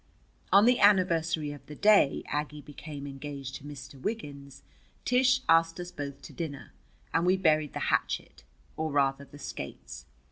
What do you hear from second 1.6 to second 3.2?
the day Aggie became